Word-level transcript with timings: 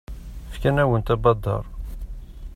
Fkan-awent 0.53 1.13
abadaṛ. 1.15 1.63